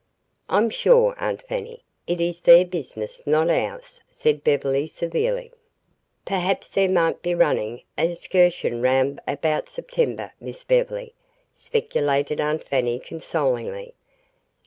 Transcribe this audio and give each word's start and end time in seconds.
"I'm 0.49 0.71
sure, 0.71 1.13
Aunt 1.19 1.43
Fanny, 1.43 1.83
it 2.07 2.19
is 2.19 2.41
their 2.41 2.65
business 2.65 3.21
not 3.27 3.51
ours," 3.51 4.01
said 4.09 4.43
Beverly 4.43 4.87
severely. 4.87 5.51
"P'raps 6.25 6.71
dey 6.71 6.87
mought 6.87 7.21
be 7.21 7.35
runnin' 7.35 7.81
a 7.99 8.07
excuhsion 8.07 8.81
'roun' 8.81 9.21
'baout 9.27 9.67
Septembeh, 9.69 10.31
Miss 10.39 10.63
Bev'ly," 10.63 11.13
speculated 11.53 12.39
Aunt 12.39 12.63
Fanny 12.63 12.97
consolingly. 12.97 13.93